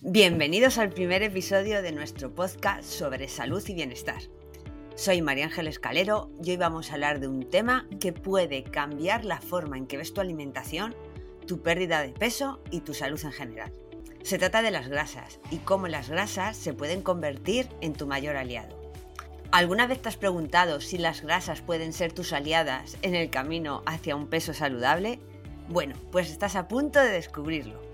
Bienvenidos 0.00 0.78
al 0.78 0.90
primer 0.90 1.24
episodio 1.24 1.82
de 1.82 1.90
nuestro 1.90 2.32
podcast 2.32 2.84
sobre 2.84 3.26
salud 3.26 3.60
y 3.66 3.74
bienestar. 3.74 4.22
Soy 4.94 5.22
María 5.22 5.46
Ángel 5.46 5.66
Escalero 5.66 6.30
y 6.40 6.50
hoy 6.52 6.56
vamos 6.56 6.90
a 6.90 6.94
hablar 6.94 7.18
de 7.18 7.26
un 7.26 7.50
tema 7.50 7.88
que 7.98 8.12
puede 8.12 8.62
cambiar 8.62 9.24
la 9.24 9.40
forma 9.40 9.76
en 9.76 9.88
que 9.88 9.96
ves 9.96 10.14
tu 10.14 10.20
alimentación, 10.20 10.94
tu 11.48 11.62
pérdida 11.62 12.00
de 12.00 12.12
peso 12.12 12.62
y 12.70 12.82
tu 12.82 12.94
salud 12.94 13.20
en 13.24 13.32
general. 13.32 13.72
Se 14.22 14.38
trata 14.38 14.62
de 14.62 14.70
las 14.70 14.86
grasas 14.86 15.40
y 15.50 15.56
cómo 15.56 15.88
las 15.88 16.08
grasas 16.08 16.56
se 16.56 16.74
pueden 16.74 17.02
convertir 17.02 17.68
en 17.80 17.92
tu 17.92 18.06
mayor 18.06 18.36
aliado. 18.36 18.80
¿Alguna 19.50 19.88
vez 19.88 20.00
te 20.00 20.10
has 20.10 20.16
preguntado 20.16 20.80
si 20.80 20.98
las 20.98 21.22
grasas 21.22 21.60
pueden 21.60 21.92
ser 21.92 22.12
tus 22.12 22.32
aliadas 22.32 22.98
en 23.02 23.16
el 23.16 23.30
camino 23.30 23.82
hacia 23.84 24.14
un 24.14 24.28
peso 24.28 24.54
saludable? 24.54 25.18
Bueno, 25.68 25.96
pues 26.12 26.30
estás 26.30 26.54
a 26.54 26.68
punto 26.68 27.00
de 27.00 27.10
descubrirlo. 27.10 27.88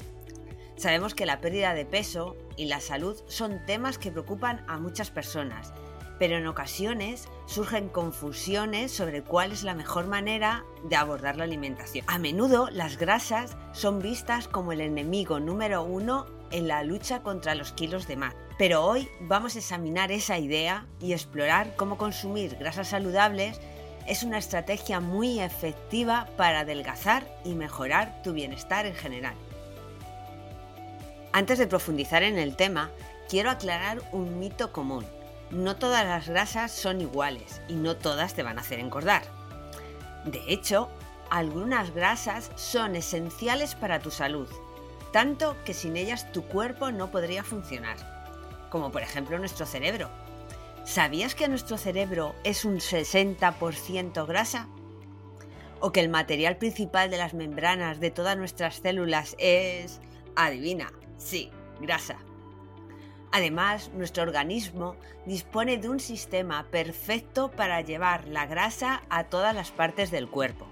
Sabemos 0.76 1.14
que 1.14 1.26
la 1.26 1.40
pérdida 1.40 1.74
de 1.74 1.86
peso 1.86 2.36
y 2.56 2.66
la 2.66 2.80
salud 2.80 3.16
son 3.26 3.64
temas 3.66 3.98
que 3.98 4.10
preocupan 4.10 4.64
a 4.68 4.78
muchas 4.78 5.10
personas, 5.10 5.72
pero 6.18 6.36
en 6.36 6.46
ocasiones 6.46 7.28
surgen 7.46 7.88
confusiones 7.88 8.92
sobre 8.92 9.22
cuál 9.22 9.52
es 9.52 9.62
la 9.62 9.74
mejor 9.74 10.06
manera 10.06 10.64
de 10.88 10.96
abordar 10.96 11.36
la 11.36 11.44
alimentación. 11.44 12.04
A 12.08 12.18
menudo 12.18 12.68
las 12.70 12.98
grasas 12.98 13.56
son 13.72 14.00
vistas 14.00 14.48
como 14.48 14.72
el 14.72 14.80
enemigo 14.80 15.40
número 15.40 15.82
uno 15.82 16.26
en 16.50 16.68
la 16.68 16.82
lucha 16.82 17.22
contra 17.22 17.54
los 17.54 17.72
kilos 17.72 18.06
de 18.06 18.16
más. 18.16 18.34
Pero 18.58 18.84
hoy 18.84 19.08
vamos 19.20 19.56
a 19.56 19.58
examinar 19.58 20.12
esa 20.12 20.38
idea 20.38 20.86
y 21.00 21.12
explorar 21.12 21.74
cómo 21.76 21.98
consumir 21.98 22.56
grasas 22.56 22.88
saludables 22.88 23.60
es 24.06 24.22
una 24.22 24.38
estrategia 24.38 25.00
muy 25.00 25.40
efectiva 25.40 26.28
para 26.36 26.60
adelgazar 26.60 27.26
y 27.44 27.54
mejorar 27.54 28.22
tu 28.22 28.32
bienestar 28.32 28.86
en 28.86 28.94
general. 28.94 29.34
Antes 31.34 31.58
de 31.58 31.66
profundizar 31.66 32.22
en 32.22 32.38
el 32.38 32.54
tema, 32.54 32.92
quiero 33.28 33.50
aclarar 33.50 34.00
un 34.12 34.38
mito 34.38 34.70
común. 34.70 35.04
No 35.50 35.74
todas 35.74 36.04
las 36.04 36.28
grasas 36.28 36.70
son 36.70 37.00
iguales 37.00 37.60
y 37.66 37.74
no 37.74 37.96
todas 37.96 38.34
te 38.34 38.44
van 38.44 38.56
a 38.56 38.60
hacer 38.60 38.78
engordar. 38.78 39.24
De 40.24 40.44
hecho, 40.46 40.88
algunas 41.30 41.92
grasas 41.92 42.52
son 42.54 42.94
esenciales 42.94 43.74
para 43.74 43.98
tu 43.98 44.12
salud, 44.12 44.46
tanto 45.12 45.56
que 45.64 45.74
sin 45.74 45.96
ellas 45.96 46.30
tu 46.30 46.44
cuerpo 46.44 46.92
no 46.92 47.10
podría 47.10 47.42
funcionar, 47.42 47.96
como 48.70 48.92
por 48.92 49.02
ejemplo 49.02 49.36
nuestro 49.36 49.66
cerebro. 49.66 50.10
¿Sabías 50.84 51.34
que 51.34 51.48
nuestro 51.48 51.78
cerebro 51.78 52.36
es 52.44 52.64
un 52.64 52.76
60% 52.76 54.24
grasa? 54.24 54.68
¿O 55.80 55.90
que 55.90 55.98
el 55.98 56.10
material 56.10 56.58
principal 56.58 57.10
de 57.10 57.18
las 57.18 57.34
membranas 57.34 57.98
de 57.98 58.12
todas 58.12 58.36
nuestras 58.36 58.76
células 58.76 59.34
es, 59.40 60.00
adivina, 60.36 60.92
Sí, 61.18 61.50
grasa. 61.80 62.18
Además, 63.32 63.90
nuestro 63.94 64.22
organismo 64.22 64.94
dispone 65.26 65.76
de 65.78 65.88
un 65.88 65.98
sistema 65.98 66.68
perfecto 66.70 67.50
para 67.50 67.80
llevar 67.80 68.28
la 68.28 68.46
grasa 68.46 69.02
a 69.10 69.24
todas 69.24 69.54
las 69.54 69.72
partes 69.72 70.12
del 70.12 70.28
cuerpo. 70.28 70.66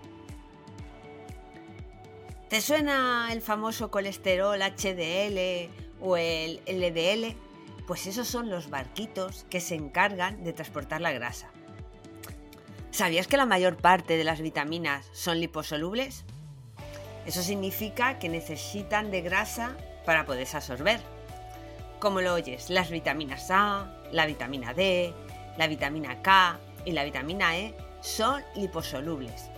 ¿Te 2.48 2.60
suena 2.60 3.30
el 3.32 3.40
famoso 3.40 3.90
colesterol 3.90 4.60
HDL 4.60 5.70
o 6.00 6.16
el 6.16 6.60
LDL? 6.66 7.34
Pues 7.86 8.06
esos 8.06 8.28
son 8.28 8.48
los 8.48 8.70
barquitos 8.70 9.44
que 9.50 9.58
se 9.58 9.74
encargan 9.74 10.44
de 10.44 10.52
transportar 10.52 11.00
la 11.00 11.12
grasa. 11.12 11.50
¿Sabías 12.92 13.26
que 13.26 13.38
la 13.38 13.46
mayor 13.46 13.76
parte 13.78 14.16
de 14.16 14.24
las 14.24 14.40
vitaminas 14.40 15.08
son 15.12 15.40
liposolubles? 15.40 16.24
Eso 17.26 17.42
significa 17.42 18.18
que 18.18 18.28
necesitan 18.28 19.10
de 19.10 19.22
grasa 19.22 19.76
para 20.04 20.24
poderse 20.24 20.56
absorber. 20.56 21.00
Como 21.98 22.20
lo 22.20 22.34
oyes, 22.34 22.70
las 22.70 22.90
vitaminas 22.90 23.50
A, 23.50 23.86
la 24.10 24.26
vitamina 24.26 24.74
D, 24.74 25.14
la 25.56 25.66
vitamina 25.66 26.20
K 26.22 26.58
y 26.84 26.92
la 26.92 27.04
vitamina 27.04 27.56
E 27.56 27.74
son 28.00 28.42
liposolubles. 28.56 29.50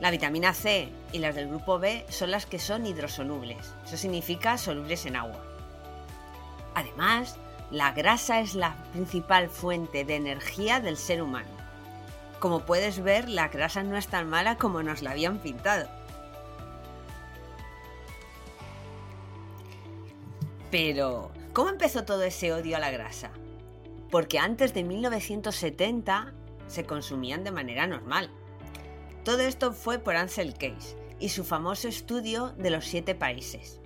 La 0.00 0.10
vitamina 0.10 0.52
C 0.54 0.88
y 1.12 1.18
las 1.18 1.34
del 1.34 1.48
grupo 1.48 1.78
B 1.78 2.04
son 2.08 2.30
las 2.30 2.46
que 2.46 2.58
son 2.58 2.86
hidrosolubles, 2.86 3.74
eso 3.84 3.96
significa 3.96 4.58
solubles 4.58 5.06
en 5.06 5.16
agua. 5.16 5.40
Además, 6.74 7.36
la 7.70 7.92
grasa 7.92 8.40
es 8.40 8.54
la 8.54 8.74
principal 8.92 9.48
fuente 9.48 10.04
de 10.04 10.16
energía 10.16 10.80
del 10.80 10.96
ser 10.96 11.22
humano. 11.22 11.50
Como 12.38 12.60
puedes 12.60 13.02
ver, 13.02 13.28
la 13.28 13.48
grasa 13.48 13.82
no 13.82 13.96
es 13.96 14.08
tan 14.08 14.28
mala 14.28 14.56
como 14.56 14.82
nos 14.82 15.02
la 15.02 15.12
habían 15.12 15.38
pintado. 15.38 15.88
Pero, 20.72 21.30
¿cómo 21.52 21.68
empezó 21.68 22.06
todo 22.06 22.22
ese 22.22 22.50
odio 22.54 22.78
a 22.78 22.80
la 22.80 22.90
grasa? 22.90 23.30
Porque 24.10 24.38
antes 24.38 24.72
de 24.72 24.82
1970 24.82 26.32
se 26.66 26.84
consumían 26.84 27.44
de 27.44 27.50
manera 27.50 27.86
normal. 27.86 28.30
Todo 29.22 29.40
esto 29.40 29.74
fue 29.74 29.98
por 29.98 30.16
Ansel 30.16 30.54
Case 30.54 30.96
y 31.20 31.28
su 31.28 31.44
famoso 31.44 31.88
estudio 31.88 32.54
de 32.56 32.70
los 32.70 32.86
siete 32.86 33.14
países. 33.14 33.82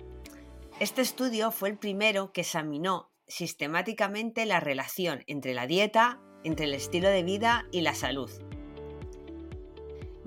Este 0.79 1.01
estudio 1.01 1.51
fue 1.51 1.67
el 1.67 1.77
primero 1.77 2.31
que 2.31 2.41
examinó 2.41 3.11
sistemáticamente 3.27 4.45
la 4.45 4.61
relación 4.61 5.25
entre 5.27 5.53
la 5.53 5.67
dieta, 5.67 6.21
entre 6.45 6.67
el 6.67 6.73
estilo 6.73 7.09
de 7.09 7.23
vida 7.23 7.65
y 7.73 7.81
la 7.81 7.95
salud. 7.95 8.31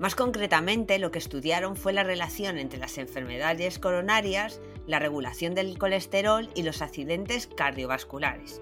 Más 0.01 0.15
concretamente, 0.15 0.97
lo 0.97 1.11
que 1.11 1.19
estudiaron 1.19 1.75
fue 1.75 1.93
la 1.93 2.03
relación 2.03 2.57
entre 2.57 2.79
las 2.79 2.97
enfermedades 2.97 3.77
coronarias, 3.77 4.59
la 4.91 4.99
regulación 4.99 5.55
del 5.55 5.77
colesterol 5.79 6.49
y 6.53 6.61
los 6.61 6.83
accidentes 6.83 7.47
cardiovasculares. 7.47 8.61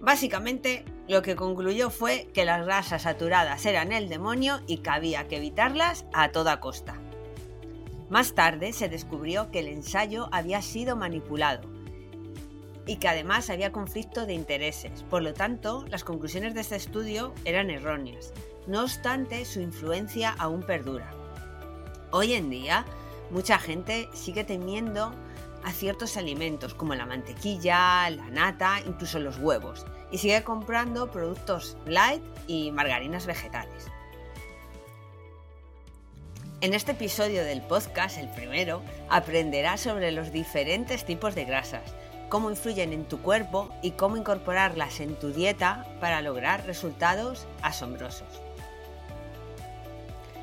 Básicamente, 0.00 0.84
lo 1.06 1.22
que 1.22 1.36
concluyó 1.36 1.90
fue 1.90 2.28
que 2.34 2.44
las 2.44 2.64
grasas 2.66 3.02
saturadas 3.02 3.64
eran 3.66 3.92
el 3.92 4.08
demonio 4.08 4.60
y 4.66 4.78
que 4.78 4.90
había 4.90 5.28
que 5.28 5.36
evitarlas 5.36 6.04
a 6.12 6.32
toda 6.32 6.58
costa. 6.58 7.00
Más 8.10 8.34
tarde 8.34 8.72
se 8.72 8.88
descubrió 8.88 9.52
que 9.52 9.60
el 9.60 9.68
ensayo 9.68 10.28
había 10.32 10.60
sido 10.60 10.96
manipulado 10.96 11.70
y 12.84 12.96
que 12.96 13.06
además 13.06 13.48
había 13.48 13.70
conflicto 13.70 14.26
de 14.26 14.34
intereses. 14.34 15.04
Por 15.08 15.22
lo 15.22 15.34
tanto, 15.34 15.84
las 15.88 16.02
conclusiones 16.02 16.54
de 16.54 16.62
este 16.62 16.74
estudio 16.74 17.32
eran 17.44 17.70
erróneas 17.70 18.32
no 18.66 18.82
obstante, 18.82 19.44
su 19.44 19.60
influencia 19.60 20.30
aún 20.38 20.62
perdura. 20.62 21.10
Hoy 22.10 22.34
en 22.34 22.50
día, 22.50 22.84
mucha 23.30 23.58
gente 23.58 24.08
sigue 24.12 24.44
temiendo 24.44 25.12
a 25.64 25.72
ciertos 25.72 26.16
alimentos 26.16 26.74
como 26.74 26.94
la 26.94 27.06
mantequilla, 27.06 28.08
la 28.10 28.28
nata, 28.30 28.80
incluso 28.86 29.18
los 29.18 29.38
huevos, 29.38 29.86
y 30.10 30.18
sigue 30.18 30.42
comprando 30.44 31.10
productos 31.10 31.76
light 31.86 32.22
y 32.46 32.70
margarinas 32.70 33.26
vegetales. 33.26 33.90
En 36.60 36.74
este 36.74 36.92
episodio 36.92 37.44
del 37.44 37.60
podcast, 37.60 38.18
el 38.18 38.28
primero, 38.28 38.82
aprenderás 39.08 39.80
sobre 39.80 40.12
los 40.12 40.30
diferentes 40.30 41.04
tipos 41.04 41.34
de 41.34 41.44
grasas, 41.44 41.82
cómo 42.28 42.50
influyen 42.50 42.92
en 42.92 43.04
tu 43.04 43.20
cuerpo 43.20 43.68
y 43.82 43.90
cómo 43.90 44.16
incorporarlas 44.16 45.00
en 45.00 45.16
tu 45.16 45.32
dieta 45.32 45.84
para 46.00 46.22
lograr 46.22 46.64
resultados 46.64 47.46
asombrosos. 47.62 48.28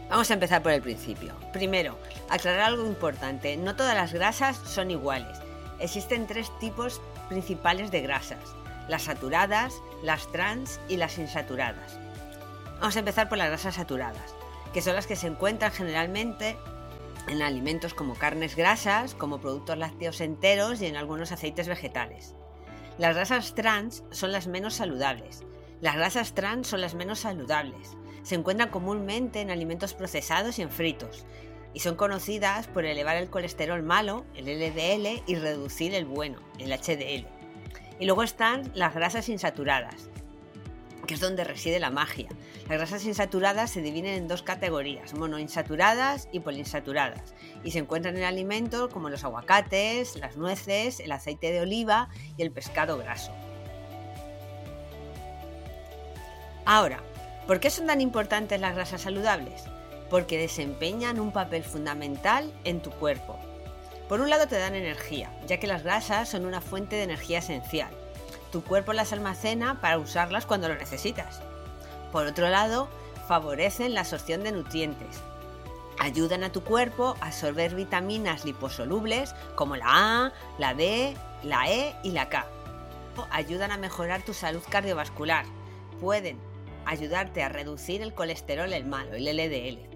Vamos 0.09 0.31
a 0.31 0.34
empezar 0.34 0.64
por 0.64 0.72
el 0.72 0.81
principio. 0.81 1.36
Primero, 1.53 1.96
aclarar 2.30 2.62
algo 2.62 2.88
importante. 2.88 3.56
No 3.58 3.75
todas 3.75 3.96
las 3.96 4.12
grasas 4.12 4.58
son 4.58 4.90
iguales. 4.90 5.38
Existen 5.80 6.25
tres 6.25 6.52
tipos 6.59 7.00
principales 7.30 7.92
de 7.92 8.02
grasas. 8.02 8.40
Las 8.88 9.03
saturadas, 9.03 9.75
las 10.02 10.31
trans 10.31 10.80
y 10.90 10.97
las 10.97 11.20
insaturadas. 11.20 12.00
Vamos 12.80 12.96
a 12.96 13.00
empezar 13.00 13.30
por 13.30 13.38
las 13.38 13.50
grasas 13.50 13.75
saturadas, 13.75 14.34
que 14.74 14.81
son 14.81 14.96
las 14.96 15.06
que 15.06 15.16
se 15.16 15.28
encuentran 15.28 15.72
generalmente 15.72 16.58
en 17.28 17.44
alimentos 17.44 17.94
como 17.94 18.16
carnes 18.16 18.56
grasas, 18.56 19.14
como 19.14 19.40
productos 19.40 19.78
lácteos 19.78 20.22
enteros 20.22 20.81
y 20.81 20.88
en 20.88 20.96
algunos 20.96 21.31
aceites 21.31 21.68
vegetales. 21.68 22.34
Las 22.97 23.16
grasas 23.16 23.53
trans 23.53 24.03
son 24.09 24.32
las 24.32 24.47
menos 24.47 24.73
saludables. 24.73 25.44
Las 25.82 25.96
grasas 25.96 26.34
trans 26.34 26.67
son 26.67 26.82
las 26.82 26.96
menos 26.96 27.20
saludables 27.20 27.96
se 28.29 28.35
encuentran 28.35 28.70
comúnmente 28.70 29.41
en 29.41 29.49
alimentos 29.49 29.96
procesados 29.96 30.59
y 30.59 30.61
en 30.61 30.70
fritos, 30.70 31.26
y 31.73 31.79
son 31.79 31.96
conocidas 31.96 32.67
por 32.67 32.85
elevar 32.85 33.16
el 33.17 33.31
colesterol 33.31 33.81
malo, 33.81 34.23
el 34.35 34.46
LDL, 34.46 35.23
y 35.26 35.34
reducir 35.34 35.96
el 35.96 36.05
bueno, 36.05 36.40
el 36.59 36.72
HDL. 36.72 37.26
Y 37.99 38.05
luego 38.05 38.22
están 38.22 38.72
las 38.76 38.93
grasas 38.93 39.29
insaturadas, 39.29 40.11
que 41.08 41.16
es 41.16 41.20
donde 41.20 41.43
reside 41.43 41.79
la 41.79 41.90
magia. 41.90 42.28
Las 42.67 42.78
grasas 42.78 43.03
insaturadas 43.05 43.72
se 43.72 43.81
dividen 43.81 44.14
en 44.14 44.28
dos 44.28 44.43
categorías, 44.43 45.16
monoinsaturadas 45.16 46.29
y 46.32 46.41
poliinsaturadas, 46.41 47.34
y 47.64 47.72
se 47.72 47.79
encuentran 47.79 48.16
en 48.16 48.25
alimentos 48.25 48.93
como 48.93 49.09
los 49.09 49.23
aguacates, 49.23 50.17
las 50.17 50.37
nueces, 50.37 50.99
el 50.99 51.11
aceite 51.14 51.52
de 51.52 51.61
oliva 51.61 52.09
y 52.37 52.43
el 52.43 52.52
pescado 52.52 52.99
graso. 52.99 53.32
Ahora, 56.64 57.02
¿Por 57.49 57.59
qué 57.59 57.72
son 57.72 57.87
tan 57.87 57.99
importantes 57.99 58.61
las 58.61 58.75
grasas 58.75 59.01
saludables? 59.01 59.63
Porque 60.11 60.37
desempeñan 60.37 61.19
un 61.19 61.31
papel 61.31 61.63
fundamental 61.63 62.53
en 62.63 62.79
tu 62.79 62.91
cuerpo. 62.91 63.40
Por 64.07 64.22
un 64.22 64.29
lado 64.29 64.47
te 64.47 64.59
dan 64.59 64.75
energía, 64.75 65.31
ya 65.47 65.59
que 65.59 65.66
las 65.66 65.81
grasas 65.81 66.29
son 66.29 66.46
una 66.46 66.61
fuente 66.61 66.96
de 66.96 67.01
energía 67.01 67.40
esencial. 67.40 67.90
Tu 68.51 68.63
cuerpo 68.63 68.93
las 68.93 69.13
almacena 69.13 69.81
para 69.81 69.97
usarlas 69.97 70.46
cuando 70.46 70.67
lo 70.67 70.75
necesitas. 70.75 71.41
Por 72.11 72.28
otro 72.28 72.49
lado, 72.49 72.87
favorecen 73.28 73.96
la 73.96 74.01
absorción 74.01 74.43
de 74.43 74.51
nutrientes. 74.51 75.19
Ayudan 75.97 76.43
a 76.43 76.51
tu 76.51 76.63
cuerpo 76.63 77.16
a 77.19 77.29
absorber 77.29 77.73
vitaminas 77.73 78.46
liposolubles 78.46 79.34
como 79.55 79.75
la 79.75 79.87
A, 79.87 80.34
la 80.59 80.75
D, 80.75 81.17
la 81.41 81.67
E 81.67 81.96
y 82.03 82.11
la 82.11 82.29
K. 82.29 82.46
Ayudan 83.31 83.72
a 83.72 83.78
mejorar 83.78 84.22
tu 84.22 84.35
salud 84.35 84.61
cardiovascular. 84.69 85.46
Pueden 85.99 86.37
ayudarte 86.85 87.43
a 87.43 87.49
reducir 87.49 88.02
el 88.02 88.14
colesterol 88.14 88.72
el 88.73 88.85
malo, 88.85 89.14
el 89.14 89.26
LDL. 89.26 89.90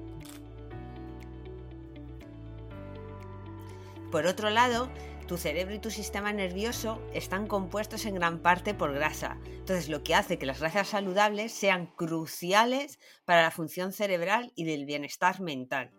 Por 4.12 4.28
otro 4.28 4.50
lado, 4.50 4.90
tu 5.28 5.38
cerebro 5.38 5.74
y 5.74 5.80
tu 5.80 5.90
sistema 5.90 6.34
nervioso 6.34 7.02
están 7.14 7.48
compuestos 7.48 8.06
en 8.06 8.16
gran 8.16 8.40
parte 8.40 8.74
por 8.74 8.94
grasa. 8.94 9.38
Entonces, 9.46 9.90
lo 9.90 10.04
que 10.04 10.16
hace 10.16 10.38
que 10.38 10.46
las 10.46 10.60
grasas 10.60 10.90
saludables 10.90 11.52
sean 11.52 11.88
cruciales 11.88 13.00
para 13.26 13.42
la 13.42 13.52
función 13.52 13.94
cerebral 13.94 14.52
y 14.56 14.66
del 14.66 14.86
bienestar 14.86 15.42
mental. 15.42 15.92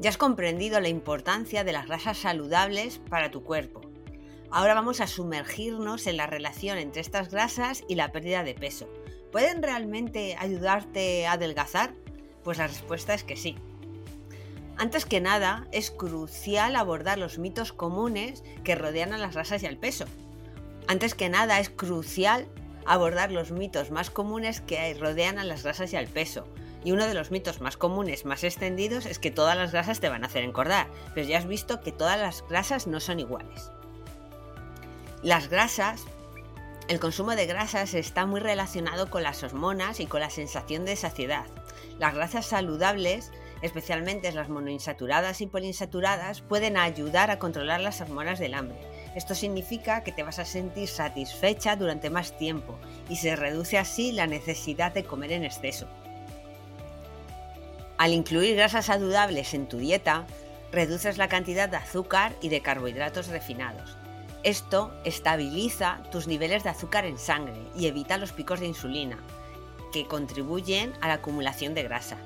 Ya 0.00 0.10
has 0.10 0.18
comprendido 0.18 0.80
la 0.80 0.88
importancia 0.88 1.64
de 1.64 1.72
las 1.72 1.86
grasas 1.86 2.18
saludables 2.18 2.98
para 3.08 3.30
tu 3.30 3.44
cuerpo. 3.44 3.91
Ahora 4.54 4.74
vamos 4.74 5.00
a 5.00 5.06
sumergirnos 5.06 6.06
en 6.06 6.18
la 6.18 6.26
relación 6.26 6.76
entre 6.76 7.00
estas 7.00 7.30
grasas 7.30 7.84
y 7.88 7.94
la 7.94 8.12
pérdida 8.12 8.44
de 8.44 8.52
peso. 8.52 8.86
¿Pueden 9.30 9.62
realmente 9.62 10.36
ayudarte 10.38 11.26
a 11.26 11.32
adelgazar? 11.32 11.94
Pues 12.44 12.58
la 12.58 12.66
respuesta 12.66 13.14
es 13.14 13.24
que 13.24 13.36
sí. 13.36 13.56
Antes 14.76 15.06
que 15.06 15.22
nada, 15.22 15.66
es 15.72 15.90
crucial 15.90 16.76
abordar 16.76 17.16
los 17.16 17.38
mitos 17.38 17.72
comunes 17.72 18.44
que 18.62 18.74
rodean 18.74 19.14
a 19.14 19.18
las 19.18 19.32
grasas 19.32 19.62
y 19.62 19.66
al 19.66 19.78
peso. 19.78 20.04
Antes 20.86 21.14
que 21.14 21.30
nada, 21.30 21.58
es 21.58 21.70
crucial 21.70 22.46
abordar 22.84 23.32
los 23.32 23.52
mitos 23.52 23.90
más 23.90 24.10
comunes 24.10 24.60
que 24.60 24.92
rodean 24.92 25.38
a 25.38 25.44
las 25.44 25.62
grasas 25.62 25.94
y 25.94 25.96
al 25.96 26.08
peso. 26.08 26.46
Y 26.84 26.92
uno 26.92 27.06
de 27.06 27.14
los 27.14 27.30
mitos 27.30 27.62
más 27.62 27.78
comunes, 27.78 28.26
más 28.26 28.44
extendidos, 28.44 29.06
es 29.06 29.18
que 29.18 29.30
todas 29.30 29.56
las 29.56 29.72
grasas 29.72 30.00
te 30.00 30.10
van 30.10 30.24
a 30.24 30.26
hacer 30.26 30.44
engordar. 30.44 30.88
Pero 31.14 31.26
ya 31.26 31.38
has 31.38 31.46
visto 31.46 31.80
que 31.80 31.92
todas 31.92 32.20
las 32.20 32.44
grasas 32.50 32.86
no 32.86 33.00
son 33.00 33.18
iguales. 33.18 33.70
Las 35.22 35.48
grasas, 35.48 36.04
el 36.88 37.00
consumo 37.00 37.36
de 37.36 37.46
grasas 37.46 37.94
está 37.94 38.26
muy 38.26 38.40
relacionado 38.40 39.08
con 39.08 39.22
las 39.22 39.42
hormonas 39.42 40.00
y 40.00 40.06
con 40.06 40.20
la 40.20 40.30
sensación 40.30 40.84
de 40.84 40.96
saciedad. 40.96 41.46
Las 41.98 42.14
grasas 42.14 42.46
saludables 42.46 43.30
especialmente 43.62 44.32
las 44.32 44.48
monoinsaturadas 44.48 45.40
y 45.40 45.46
poliinsaturadas, 45.46 46.42
pueden 46.42 46.76
ayudar 46.76 47.30
a 47.30 47.38
controlar 47.38 47.80
las 47.80 48.00
hormonas 48.00 48.38
del 48.38 48.54
hambre. 48.54 48.78
Esto 49.14 49.34
significa 49.34 50.02
que 50.02 50.12
te 50.12 50.24
vas 50.24 50.38
a 50.38 50.44
sentir 50.44 50.88
satisfecha 50.88 51.76
durante 51.76 52.10
más 52.10 52.36
tiempo 52.36 52.78
y 53.08 53.16
se 53.16 53.36
reduce 53.36 53.78
así 53.78 54.12
la 54.12 54.26
necesidad 54.26 54.92
de 54.92 55.04
comer 55.04 55.32
en 55.32 55.44
exceso. 55.44 55.86
Al 57.98 58.12
incluir 58.12 58.56
grasas 58.56 58.86
saludables 58.86 59.54
en 59.54 59.68
tu 59.68 59.78
dieta, 59.78 60.26
reduces 60.72 61.18
la 61.18 61.28
cantidad 61.28 61.68
de 61.68 61.76
azúcar 61.76 62.32
y 62.40 62.48
de 62.48 62.62
carbohidratos 62.62 63.28
refinados. 63.28 63.96
Esto 64.44 64.92
estabiliza 65.04 66.02
tus 66.10 66.26
niveles 66.26 66.64
de 66.64 66.70
azúcar 66.70 67.04
en 67.04 67.16
sangre 67.16 67.62
y 67.76 67.86
evita 67.86 68.18
los 68.18 68.32
picos 68.32 68.58
de 68.58 68.66
insulina, 68.66 69.18
que 69.92 70.06
contribuyen 70.06 70.92
a 71.00 71.06
la 71.06 71.14
acumulación 71.14 71.74
de 71.74 71.84
grasa. 71.84 72.16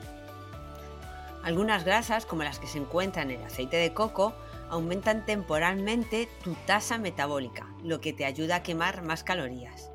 Algunas 1.43 1.85
grasas, 1.85 2.25
como 2.25 2.43
las 2.43 2.59
que 2.59 2.67
se 2.67 2.79
encuentran 2.79 3.31
en 3.31 3.41
el 3.41 3.47
aceite 3.47 3.77
de 3.77 3.93
coco, 3.93 4.35
aumentan 4.71 5.27
temporalmente 5.27 6.27
tu 6.43 6.55
tasa 6.67 6.97
metabólica, 6.97 7.69
lo 7.85 8.01
que 8.01 8.15
te 8.15 8.25
ayuda 8.25 8.57
a 8.57 8.63
quemar 8.63 9.03
más 9.03 9.23
calorías. 9.23 9.91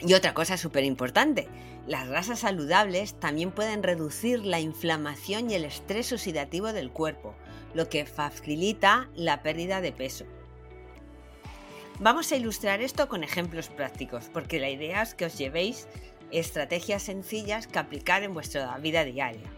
Y 0.00 0.12
otra 0.12 0.34
cosa 0.34 0.58
súper 0.58 0.84
importante, 0.84 1.48
las 1.86 2.06
grasas 2.06 2.40
saludables 2.40 3.14
también 3.14 3.50
pueden 3.50 3.82
reducir 3.82 4.44
la 4.44 4.60
inflamación 4.60 5.50
y 5.50 5.54
el 5.54 5.64
estrés 5.64 6.12
oxidativo 6.12 6.74
del 6.74 6.90
cuerpo, 6.90 7.34
lo 7.72 7.88
que 7.88 8.04
facilita 8.04 9.08
la 9.16 9.42
pérdida 9.42 9.80
de 9.80 9.92
peso. 9.92 10.26
Vamos 12.00 12.30
a 12.30 12.36
ilustrar 12.36 12.80
esto 12.80 13.08
con 13.08 13.24
ejemplos 13.24 13.70
prácticos, 13.70 14.30
porque 14.32 14.60
la 14.60 14.70
idea 14.70 15.02
es 15.02 15.14
que 15.14 15.24
os 15.24 15.36
llevéis 15.36 15.88
estrategias 16.30 17.02
sencillas 17.02 17.66
que 17.66 17.80
aplicar 17.80 18.22
en 18.22 18.34
vuestra 18.34 18.78
vida 18.78 19.02
diaria. 19.04 19.50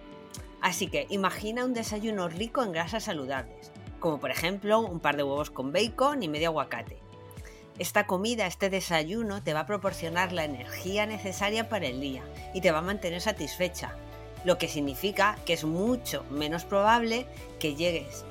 Así 0.63 0.87
que 0.87 1.07
imagina 1.11 1.67
un 1.67 1.75
desayuno 1.75 2.31
rico 2.31 2.63
en 2.63 2.73
grasas 2.73 3.05
saludables, 3.05 3.73
como 3.99 4.19
por 4.21 4.31
ejemplo 4.31 4.81
un 4.81 5.01
par 5.01 5.19
de 5.19 5.23
huevos 5.23 5.51
con 5.51 5.71
bacon 5.71 6.23
y 6.23 6.29
medio 6.29 6.49
aguacate. 6.49 6.97
Esta 7.79 8.07
comida, 8.07 8.47
este 8.47 8.71
desayuno, 8.71 9.43
te 9.43 9.53
va 9.53 9.61
a 9.61 9.67
proporcionar 9.67 10.33
la 10.33 10.45
energía 10.45 11.05
necesaria 11.05 11.69
para 11.69 11.89
el 11.89 12.01
día 12.01 12.23
y 12.55 12.63
te 12.63 12.73
va 12.73 12.79
a 12.79 12.83
mantener 12.83 13.21
satisfecha, 13.21 13.97
lo 14.47 14.57
que 14.57 14.69
significa 14.69 15.37
que 15.45 15.53
es 15.53 15.65
mucho 15.65 16.25
menos 16.31 16.65
probable 16.65 17.27
que 17.59 17.75
llegues 17.75 18.25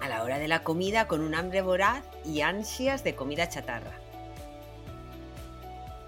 a 0.00 0.08
la 0.08 0.22
hora 0.22 0.38
de 0.38 0.48
la 0.48 0.62
comida 0.62 1.06
con 1.06 1.20
un 1.20 1.34
hambre 1.34 1.62
voraz 1.62 2.04
y 2.24 2.40
ansias 2.40 3.04
de 3.04 3.14
comida 3.14 3.48
chatarra. 3.48 3.92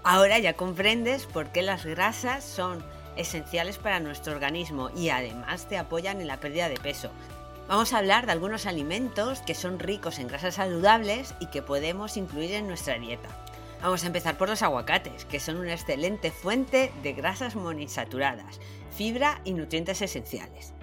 Ahora 0.03 0.39
ya 0.39 0.53
comprendes 0.53 1.25
por 1.25 1.51
qué 1.51 1.61
las 1.61 1.85
grasas 1.85 2.43
son 2.43 2.83
esenciales 3.15 3.77
para 3.77 3.99
nuestro 3.99 4.33
organismo 4.33 4.89
y 4.95 5.09
además 5.09 5.67
te 5.67 5.77
apoyan 5.77 6.19
en 6.19 6.27
la 6.27 6.39
pérdida 6.39 6.67
de 6.67 6.77
peso. 6.77 7.09
Vamos 7.67 7.93
a 7.93 7.99
hablar 7.99 8.25
de 8.25 8.33
algunos 8.33 8.65
alimentos 8.65 9.39
que 9.39 9.55
son 9.55 9.79
ricos 9.79 10.19
en 10.19 10.27
grasas 10.27 10.55
saludables 10.55 11.33
y 11.39 11.45
que 11.47 11.61
podemos 11.61 12.17
incluir 12.17 12.53
en 12.53 12.67
nuestra 12.67 12.97
dieta. 12.99 13.29
Vamos 13.81 14.03
a 14.03 14.07
empezar 14.07 14.37
por 14.37 14.49
los 14.49 14.61
aguacates, 14.61 15.25
que 15.25 15.39
son 15.39 15.57
una 15.57 15.73
excelente 15.73 16.31
fuente 16.31 16.91
de 17.01 17.13
grasas 17.13 17.55
monoinsaturadas, 17.55 18.59
fibra 18.95 19.41
y 19.45 19.53
nutrientes 19.53 20.01
esenciales. 20.01 20.73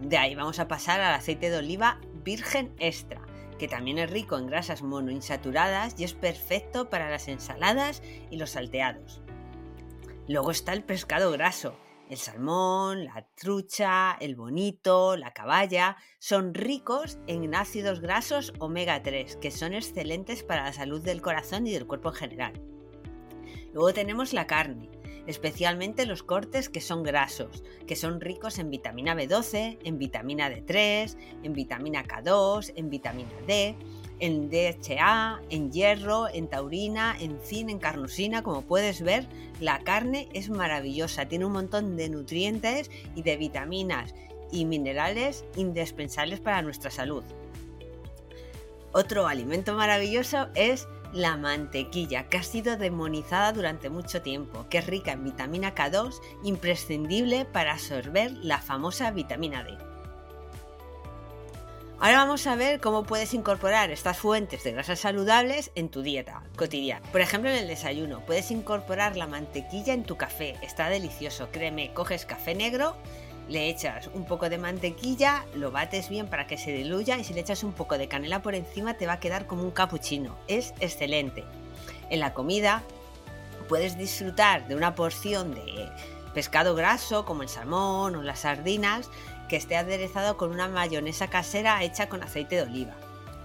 De 0.00 0.16
ahí 0.16 0.34
vamos 0.34 0.58
a 0.58 0.66
pasar 0.66 1.00
al 1.00 1.14
aceite 1.14 1.50
de 1.50 1.58
oliva 1.58 1.98
virgen 2.22 2.74
extra, 2.78 3.20
que 3.58 3.68
también 3.68 3.98
es 3.98 4.10
rico 4.10 4.38
en 4.38 4.46
grasas 4.46 4.82
monoinsaturadas 4.82 5.98
y 5.98 6.04
es 6.04 6.14
perfecto 6.14 6.88
para 6.88 7.10
las 7.10 7.28
ensaladas 7.28 8.02
y 8.30 8.36
los 8.36 8.50
salteados. 8.50 9.22
Luego 10.28 10.50
está 10.50 10.72
el 10.72 10.84
pescado 10.84 11.30
graso. 11.32 11.76
El 12.08 12.16
salmón, 12.16 13.04
la 13.04 13.28
trucha, 13.36 14.16
el 14.20 14.34
bonito, 14.34 15.16
la 15.16 15.32
caballa 15.32 15.96
son 16.18 16.54
ricos 16.54 17.18
en 17.28 17.54
ácidos 17.54 18.00
grasos 18.00 18.52
omega 18.58 19.02
3, 19.02 19.36
que 19.36 19.50
son 19.52 19.74
excelentes 19.74 20.42
para 20.42 20.64
la 20.64 20.72
salud 20.72 21.02
del 21.02 21.22
corazón 21.22 21.68
y 21.68 21.72
del 21.72 21.86
cuerpo 21.86 22.08
en 22.08 22.14
general. 22.16 22.52
Luego 23.72 23.92
tenemos 23.92 24.32
la 24.32 24.48
carne, 24.48 24.90
especialmente 25.26 26.06
los 26.06 26.22
cortes 26.22 26.68
que 26.68 26.80
son 26.80 27.02
grasos, 27.02 27.62
que 27.86 27.96
son 27.96 28.20
ricos 28.20 28.58
en 28.58 28.70
vitamina 28.70 29.14
B12, 29.14 29.78
en 29.84 29.98
vitamina 29.98 30.50
D3, 30.50 31.16
en 31.42 31.52
vitamina 31.52 32.04
K2, 32.04 32.72
en 32.76 32.90
vitamina 32.90 33.30
D, 33.46 33.76
en 34.20 34.50
DHA, 34.50 35.40
en 35.50 35.72
hierro, 35.72 36.28
en 36.28 36.48
taurina, 36.48 37.16
en 37.18 37.38
zinc, 37.40 37.70
en 37.70 37.78
carnosina. 37.78 38.42
Como 38.42 38.62
puedes 38.62 39.02
ver, 39.02 39.26
la 39.60 39.80
carne 39.80 40.28
es 40.32 40.50
maravillosa, 40.50 41.26
tiene 41.26 41.46
un 41.46 41.52
montón 41.52 41.96
de 41.96 42.08
nutrientes 42.10 42.90
y 43.14 43.22
de 43.22 43.36
vitaminas 43.36 44.14
y 44.52 44.64
minerales 44.64 45.44
indispensables 45.56 46.40
para 46.40 46.62
nuestra 46.62 46.90
salud. 46.90 47.24
Otro 48.92 49.26
alimento 49.28 49.74
maravilloso 49.74 50.48
es 50.54 50.88
la 51.12 51.36
mantequilla, 51.36 52.28
que 52.28 52.38
ha 52.38 52.42
sido 52.42 52.76
demonizada 52.76 53.52
durante 53.52 53.90
mucho 53.90 54.22
tiempo, 54.22 54.66
que 54.68 54.78
es 54.78 54.86
rica 54.86 55.12
en 55.12 55.24
vitamina 55.24 55.74
K2, 55.74 56.20
imprescindible 56.44 57.44
para 57.44 57.72
absorber 57.72 58.32
la 58.42 58.58
famosa 58.58 59.10
vitamina 59.10 59.64
D. 59.64 59.76
Ahora 62.02 62.16
vamos 62.16 62.46
a 62.46 62.54
ver 62.54 62.80
cómo 62.80 63.04
puedes 63.04 63.34
incorporar 63.34 63.90
estas 63.90 64.16
fuentes 64.16 64.64
de 64.64 64.72
grasas 64.72 65.00
saludables 65.00 65.70
en 65.74 65.90
tu 65.90 66.00
dieta 66.00 66.44
cotidiana. 66.56 67.06
Por 67.12 67.20
ejemplo, 67.20 67.50
en 67.50 67.56
el 67.56 67.68
desayuno, 67.68 68.24
puedes 68.24 68.50
incorporar 68.50 69.18
la 69.18 69.26
mantequilla 69.26 69.92
en 69.92 70.04
tu 70.04 70.16
café. 70.16 70.56
Está 70.62 70.88
delicioso, 70.88 71.50
créeme, 71.52 71.92
coges 71.92 72.24
café 72.24 72.54
negro, 72.54 72.96
le 73.50 73.68
echas 73.68 74.08
un 74.14 74.24
poco 74.24 74.48
de 74.48 74.58
mantequilla, 74.58 75.44
lo 75.54 75.72
bates 75.72 76.08
bien 76.08 76.28
para 76.28 76.46
que 76.46 76.56
se 76.56 76.72
diluya 76.72 77.18
y 77.18 77.24
si 77.24 77.34
le 77.34 77.40
echas 77.40 77.64
un 77.64 77.72
poco 77.72 77.98
de 77.98 78.06
canela 78.06 78.42
por 78.42 78.54
encima 78.54 78.94
te 78.94 79.08
va 79.08 79.14
a 79.14 79.20
quedar 79.20 79.48
como 79.48 79.64
un 79.64 79.72
cappuccino. 79.72 80.38
Es 80.46 80.72
excelente. 80.78 81.44
En 82.10 82.20
la 82.20 82.32
comida 82.32 82.84
puedes 83.68 83.98
disfrutar 83.98 84.68
de 84.68 84.76
una 84.76 84.94
porción 84.94 85.52
de 85.52 85.88
pescado 86.32 86.76
graso 86.76 87.24
como 87.24 87.42
el 87.42 87.48
salmón 87.48 88.14
o 88.14 88.22
las 88.22 88.40
sardinas 88.40 89.10
que 89.48 89.56
esté 89.56 89.76
aderezado 89.76 90.36
con 90.36 90.52
una 90.52 90.68
mayonesa 90.68 91.26
casera 91.26 91.82
hecha 91.82 92.08
con 92.08 92.22
aceite 92.22 92.54
de 92.54 92.62
oliva. 92.62 92.94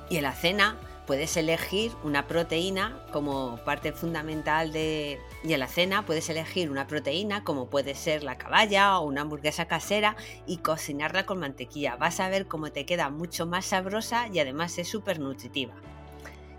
Y 0.08 0.18
en 0.18 0.24
la 0.24 0.34
cena 0.34 0.78
puedes 1.06 1.38
elegir 1.38 1.92
una 2.04 2.28
proteína 2.28 3.06
como 3.12 3.58
parte 3.66 3.92
fundamental 3.92 4.72
de 4.72 5.20
en 5.44 5.60
la 5.60 5.68
cena 5.68 6.06
puedes 6.06 6.30
elegir 6.30 6.70
una 6.70 6.88
proteína 6.88 7.44
como 7.44 7.70
puede 7.70 7.96
ser 7.96 8.24
la 8.24 8.38
caballa 8.38 9.00
o 9.00 9.06
una 9.06 9.22
hamburguesa 9.22 9.66
casera 9.66 10.16
y 10.46 10.58
cocinarla 10.58 11.26
con 11.26 11.40
mantequilla. 11.40 11.96
Vas 11.96 12.20
a 12.20 12.30
ver 12.30 12.48
cómo 12.48 12.72
te 12.72 12.86
queda 12.86 13.10
mucho 13.10 13.46
más 13.46 13.66
sabrosa 13.66 14.28
y 14.28 14.40
además 14.40 14.78
es 14.78 14.88
súper 14.88 15.20
nutritiva. 15.20 15.74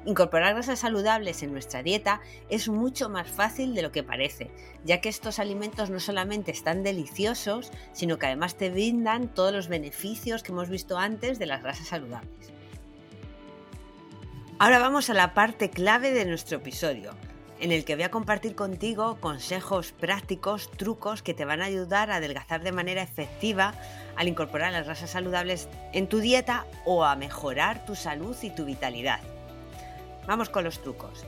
Incorporar 0.06 0.54
grasas 0.54 0.78
saludables 0.78 1.42
en 1.42 1.50
nuestra 1.50 1.82
dieta 1.82 2.20
es 2.48 2.68
mucho 2.68 3.08
más 3.08 3.28
fácil 3.28 3.74
de 3.74 3.82
lo 3.82 3.90
que 3.90 4.04
parece, 4.04 4.52
ya 4.84 5.00
que 5.00 5.08
estos 5.08 5.40
alimentos 5.40 5.90
no 5.90 5.98
solamente 5.98 6.52
están 6.52 6.84
deliciosos, 6.84 7.72
sino 7.92 8.16
que 8.16 8.26
además 8.26 8.54
te 8.54 8.70
brindan 8.70 9.34
todos 9.34 9.52
los 9.52 9.66
beneficios 9.66 10.44
que 10.44 10.52
hemos 10.52 10.68
visto 10.68 10.96
antes 10.96 11.40
de 11.40 11.46
las 11.46 11.60
grasas 11.64 11.88
saludables. 11.88 12.55
Ahora 14.58 14.78
vamos 14.78 15.10
a 15.10 15.14
la 15.14 15.34
parte 15.34 15.68
clave 15.68 16.12
de 16.12 16.25
nuestro 16.25 16.56
episodio, 16.56 17.12
en 17.60 17.72
el 17.72 17.84
que 17.84 17.94
voy 17.94 18.04
a 18.04 18.10
compartir 18.10 18.54
contigo 18.54 19.18
consejos 19.20 19.92
prácticos, 19.92 20.70
trucos 20.70 21.22
que 21.22 21.34
te 21.34 21.44
van 21.44 21.60
a 21.60 21.66
ayudar 21.66 22.10
a 22.10 22.16
adelgazar 22.16 22.62
de 22.62 22.72
manera 22.72 23.02
efectiva 23.02 23.75
al 24.16 24.28
incorporar 24.28 24.72
las 24.72 24.86
grasas 24.86 25.10
saludables 25.10 25.68
en 25.92 26.06
tu 26.06 26.20
dieta 26.20 26.64
o 26.86 27.04
a 27.04 27.16
mejorar 27.16 27.84
tu 27.84 27.94
salud 27.94 28.34
y 28.40 28.48
tu 28.48 28.64
vitalidad. 28.64 29.20
Vamos 30.26 30.48
con 30.48 30.64
los 30.64 30.80
trucos. 30.80 31.26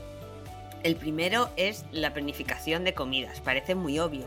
El 0.81 0.95
primero 0.95 1.51
es 1.55 1.85
la 1.91 2.13
planificación 2.13 2.83
de 2.83 2.95
comidas. 2.95 3.41
Parece 3.41 3.75
muy 3.75 3.99
obvio, 3.99 4.25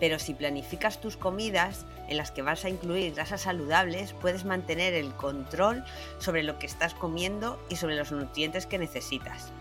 pero 0.00 0.18
si 0.18 0.34
planificas 0.34 1.00
tus 1.00 1.16
comidas 1.16 1.86
en 2.08 2.16
las 2.16 2.30
que 2.30 2.42
vas 2.42 2.64
a 2.64 2.68
incluir 2.68 3.14
grasas 3.14 3.42
saludables, 3.42 4.12
puedes 4.12 4.44
mantener 4.44 4.94
el 4.94 5.12
control 5.14 5.84
sobre 6.18 6.42
lo 6.42 6.58
que 6.58 6.66
estás 6.66 6.94
comiendo 6.94 7.58
y 7.68 7.76
sobre 7.76 7.96
los 7.96 8.12
nutrientes 8.12 8.66
que 8.66 8.78
necesitas. 8.78 9.52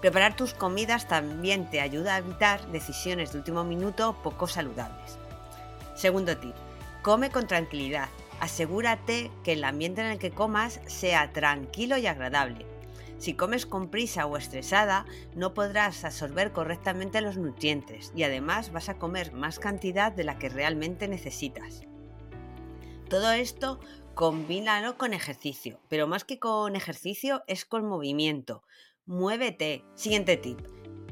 Preparar 0.00 0.36
tus 0.36 0.52
comidas 0.52 1.08
también 1.08 1.70
te 1.70 1.80
ayuda 1.80 2.14
a 2.14 2.18
evitar 2.18 2.66
decisiones 2.68 3.32
de 3.32 3.38
último 3.38 3.64
minuto 3.64 4.16
poco 4.22 4.46
saludables. 4.46 5.18
Segundo 5.94 6.36
tip, 6.36 6.54
come 7.02 7.30
con 7.30 7.46
tranquilidad. 7.46 8.08
Asegúrate 8.40 9.30
que 9.44 9.52
el 9.52 9.64
ambiente 9.64 10.00
en 10.00 10.08
el 10.08 10.18
que 10.18 10.32
comas 10.32 10.80
sea 10.86 11.32
tranquilo 11.32 11.96
y 11.96 12.06
agradable 12.06 12.73
si 13.24 13.32
comes 13.32 13.64
con 13.64 13.88
prisa 13.88 14.26
o 14.26 14.36
estresada, 14.36 15.06
no 15.34 15.54
podrás 15.54 16.04
absorber 16.04 16.52
correctamente 16.52 17.22
los 17.22 17.38
nutrientes 17.38 18.12
y 18.14 18.22
además 18.22 18.70
vas 18.70 18.90
a 18.90 18.98
comer 18.98 19.32
más 19.32 19.58
cantidad 19.58 20.12
de 20.12 20.24
la 20.24 20.38
que 20.38 20.50
realmente 20.50 21.08
necesitas. 21.08 21.84
Todo 23.08 23.32
esto 23.32 23.80
combínalo 24.14 24.98
con 24.98 25.14
ejercicio, 25.14 25.80
pero 25.88 26.06
más 26.06 26.24
que 26.24 26.38
con 26.38 26.76
ejercicio 26.76 27.44
es 27.46 27.64
con 27.64 27.88
movimiento. 27.88 28.62
Muévete. 29.06 29.86
Siguiente 29.94 30.36
tip. 30.36 30.60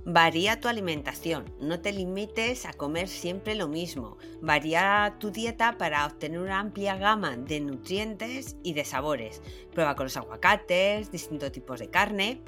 Varía 0.04 0.58
tu 0.58 0.66
alimentación, 0.66 1.44
no 1.60 1.78
te 1.78 1.92
limites 1.92 2.66
a 2.66 2.72
comer 2.72 3.06
siempre 3.06 3.54
lo 3.54 3.68
mismo. 3.68 4.18
Varía 4.40 5.14
tu 5.20 5.30
dieta 5.30 5.78
para 5.78 6.04
obtener 6.04 6.40
una 6.40 6.58
amplia 6.58 6.96
gama 6.96 7.36
de 7.36 7.60
nutrientes 7.60 8.56
y 8.64 8.72
de 8.72 8.84
sabores. 8.84 9.42
Prueba 9.72 9.94
con 9.94 10.06
los 10.06 10.16
aguacates, 10.16 11.12
distintos 11.12 11.52
tipos 11.52 11.78
de 11.78 11.88
carne, 11.88 12.40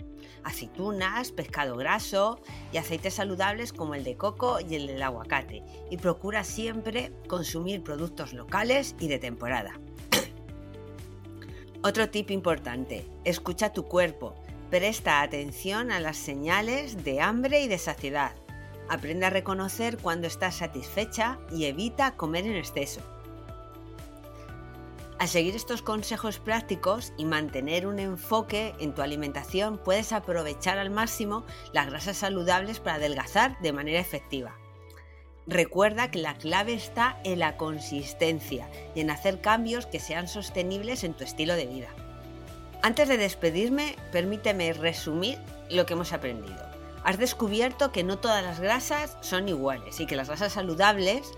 aceitunas, 0.43 1.31
pescado 1.31 1.77
graso 1.77 2.41
y 2.73 2.79
aceites 2.79 3.15
saludables 3.15 3.73
como 3.73 3.95
el 3.95 4.03
de 4.03 4.17
coco 4.17 4.59
y 4.59 4.75
el 4.75 4.89
del 4.89 5.05
aguacate. 5.05 5.63
Y 5.93 5.99
procura 5.99 6.43
siempre 6.43 7.13
consumir 7.29 7.85
productos 7.85 8.33
locales 8.33 8.97
y 8.99 9.07
de 9.07 9.21
temporada. 9.21 9.79
Otro 11.85 12.11
tip 12.11 12.33
importante, 12.33 13.07
escucha 13.23 13.73
tu 13.73 13.85
cuerpo. 13.85 14.35
Presta 14.75 15.23
atención 15.23 15.93
a 15.93 16.01
las 16.01 16.17
señales 16.17 17.05
de 17.05 17.21
hambre 17.21 17.63
y 17.63 17.69
de 17.69 17.79
saciedad. 17.79 18.33
Aprende 18.89 19.25
a 19.25 19.31
reconocer 19.31 19.99
cuando 19.99 20.27
estás 20.27 20.57
satisfecha 20.57 21.39
y 21.53 21.67
evita 21.67 22.17
comer 22.17 22.45
en 22.45 22.57
exceso. 22.57 23.01
Al 25.21 25.29
seguir 25.29 25.55
estos 25.55 25.81
consejos 25.81 26.41
prácticos 26.41 27.13
y 27.17 27.25
mantener 27.25 27.87
un 27.87 28.01
enfoque 28.01 28.75
en 28.81 28.97
tu 28.97 29.03
alimentación, 29.03 29.79
puedes 29.79 30.13
aprovechar 30.13 30.79
al 30.79 30.91
máximo 30.91 31.45
las 31.73 31.87
grasas 31.87 32.17
saludables 32.17 32.81
para 32.81 32.97
adelgazar 32.97 33.57
de 33.61 33.73
manera 33.73 34.01
efectiva. 34.01 34.57
Recuerda 35.47 36.11
que 36.11 36.19
la 36.19 36.35
clave 36.35 36.75
está 36.75 37.21
en 37.23 37.39
la 37.39 37.57
consistencia 37.57 38.69
y 38.97 39.03
en 39.03 39.11
hacer 39.11 39.41
cambios 39.41 39.87
que 39.87 40.01
sean 40.01 40.27
sostenibles 40.27 41.05
en 41.05 41.15
tu 41.15 41.23
estilo 41.23 41.55
de 41.55 41.67
vida. 41.67 42.04
Antes 42.85 43.09
de 43.09 43.17
despedirme, 43.17 43.97
permíteme 44.13 44.75
resumir 44.75 45.39
lo 45.71 45.87
que 45.87 45.95
hemos 45.95 46.13
aprendido. 46.13 46.69
Has 47.03 47.17
descubierto 47.17 47.93
que 47.93 48.05
no 48.05 48.19
todas 48.19 48.45
las 48.45 48.61
grasas 48.61 49.17
son 49.23 49.49
iguales 49.49 50.01
y 50.01 50.07
que 50.07 50.17
las 50.17 50.29
grasas 50.29 50.53
saludables 50.53 51.33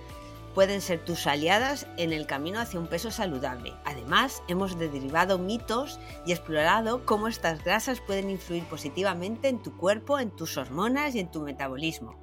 pueden 0.57 0.81
ser 0.81 1.05
tus 1.05 1.29
aliadas 1.29 1.87
en 1.99 2.13
el 2.13 2.27
camino 2.27 2.59
hacia 2.59 2.81
un 2.81 2.89
peso 2.89 3.13
saludable. 3.13 3.75
Además, 3.85 4.43
hemos 4.49 4.77
derivado 4.77 5.39
mitos 5.39 6.01
y 6.27 6.33
explorado 6.33 7.07
cómo 7.07 7.29
estas 7.29 7.63
grasas 7.63 8.01
pueden 8.01 8.29
influir 8.29 8.65
positivamente 8.65 9.47
en 9.47 9.63
tu 9.63 9.77
cuerpo, 9.77 10.19
en 10.19 10.33
tus 10.33 10.57
hormonas 10.57 11.15
y 11.15 11.21
en 11.21 11.31
tu 11.31 11.43
metabolismo. 11.43 12.19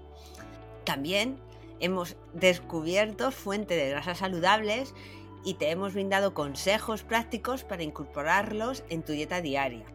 También 0.84 1.40
hemos 1.80 2.18
descubierto 2.34 3.32
fuente 3.32 3.78
de 3.78 3.90
grasas 3.90 4.18
saludables 4.18 4.94
y 5.44 5.56
te 5.56 5.70
hemos 5.70 5.94
brindado 5.94 6.34
consejos 6.34 7.04
prácticos 7.04 7.64
para 7.64 7.84
incorporarlos 7.84 8.84
en 8.90 9.04
tu 9.04 9.14
dieta 9.14 9.42
diaria. 9.42 9.86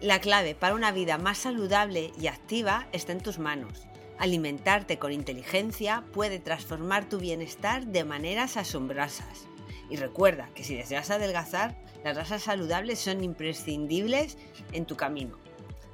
La 0.00 0.20
clave 0.20 0.54
para 0.54 0.74
una 0.74 0.92
vida 0.92 1.18
más 1.18 1.38
saludable 1.38 2.12
y 2.20 2.26
activa 2.26 2.86
está 2.92 3.12
en 3.12 3.20
tus 3.20 3.38
manos. 3.38 3.86
Alimentarte 4.18 4.98
con 4.98 5.12
inteligencia 5.12 6.04
puede 6.12 6.38
transformar 6.38 7.08
tu 7.08 7.18
bienestar 7.18 7.86
de 7.86 8.04
maneras 8.04 8.56
asombrosas. 8.56 9.46
Y 9.88 9.96
recuerda 9.96 10.50
que 10.54 10.64
si 10.64 10.74
deseas 10.74 11.10
adelgazar, 11.10 11.76
las 12.04 12.14
grasas 12.14 12.42
saludables 12.42 12.98
son 12.98 13.24
imprescindibles 13.24 14.36
en 14.72 14.84
tu 14.84 14.96
camino. 14.96 15.38